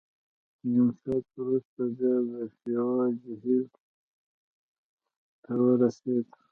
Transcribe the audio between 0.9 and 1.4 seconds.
ساعت